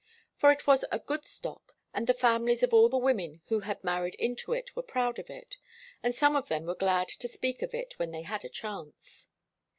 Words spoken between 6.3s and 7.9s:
of them were glad to speak of